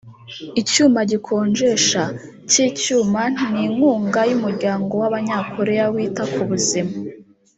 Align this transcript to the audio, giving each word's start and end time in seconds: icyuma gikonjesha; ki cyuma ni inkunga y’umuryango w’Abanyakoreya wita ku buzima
icyuma 0.61 0.99
gikonjesha; 1.11 2.01
ki 2.49 2.65
cyuma 2.79 3.21
ni 3.51 3.59
inkunga 3.65 4.19
y’umuryango 4.29 4.91
w’Abanyakoreya 5.01 5.85
wita 5.93 6.23
ku 6.33 6.41
buzima 6.49 6.93